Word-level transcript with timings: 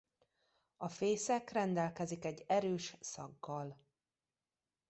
A 0.77 0.89
fészek 0.89 1.51
rendelkezik 1.51 2.25
egy 2.25 2.43
erős 2.47 2.97
szaggal. 2.99 3.81